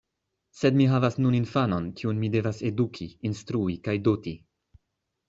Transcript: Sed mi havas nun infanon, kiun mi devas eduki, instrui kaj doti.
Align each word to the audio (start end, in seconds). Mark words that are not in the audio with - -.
Sed 0.59 0.77
mi 0.77 0.85
havas 0.91 1.17
nun 1.25 1.35
infanon, 1.39 1.89
kiun 1.99 2.21
mi 2.23 2.29
devas 2.37 2.63
eduki, 2.71 3.07
instrui 3.31 3.77
kaj 3.89 3.95
doti. 4.09 4.35